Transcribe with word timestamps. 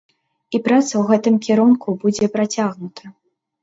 І 0.57 0.61
праца 0.67 0.87
ў 0.97 1.03
гэтым 1.13 1.35
кірунку 1.45 1.97
будзе 2.03 2.25
працягнута. 2.41 3.03